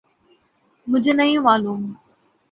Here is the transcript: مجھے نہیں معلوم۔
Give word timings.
مجھے 0.87 1.13
نہیں 1.13 1.37
معلوم۔ 1.37 1.81